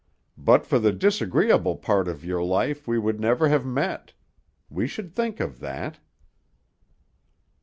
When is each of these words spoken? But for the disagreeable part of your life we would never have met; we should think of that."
But 0.39 0.65
for 0.65 0.79
the 0.79 0.91
disagreeable 0.91 1.75
part 1.77 2.07
of 2.07 2.25
your 2.25 2.43
life 2.43 2.87
we 2.87 2.97
would 2.97 3.19
never 3.19 3.49
have 3.49 3.67
met; 3.67 4.13
we 4.67 4.87
should 4.87 5.13
think 5.13 5.39
of 5.39 5.59
that." 5.59 5.99